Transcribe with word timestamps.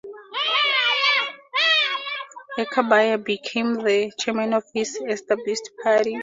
Enkhbayar 2.59 3.19
became 3.23 3.75
the 3.75 4.11
chairman 4.17 4.51
of 4.55 4.63
his 4.73 4.95
established 5.07 5.69
party. 5.83 6.17